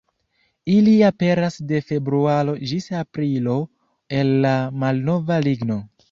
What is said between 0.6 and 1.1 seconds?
Ili